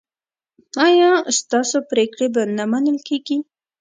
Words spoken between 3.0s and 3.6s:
کیږي؟